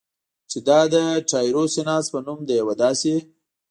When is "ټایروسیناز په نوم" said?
1.29-2.39